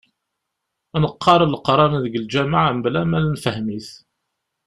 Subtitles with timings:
[1.01, 3.89] Neqqar leqran deg lǧamaɛ mebla ma nefhem-it.